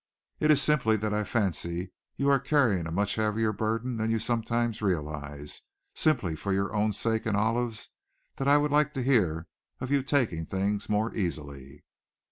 It 0.39 0.49
is 0.49 0.59
simply 0.59 0.97
that 0.97 1.13
I 1.13 1.23
fancy 1.23 1.91
you 2.15 2.27
are 2.27 2.39
carrying 2.39 2.87
a 2.87 2.91
much 2.91 3.17
heavier 3.17 3.53
burden 3.53 3.97
than 3.97 4.09
you 4.09 4.17
sometimes 4.17 4.81
realize 4.81 5.61
simply 5.93 6.35
for 6.35 6.51
your 6.51 6.73
own 6.73 6.91
sake 6.91 7.27
and 7.27 7.37
Olive's 7.37 7.89
that 8.37 8.47
I 8.47 8.57
would 8.57 8.71
like 8.71 8.95
to 8.95 9.03
hear 9.03 9.47
of 9.79 9.91
your 9.91 10.01
taking 10.01 10.47
things 10.47 10.89
more 10.89 11.13
easily." 11.13 11.83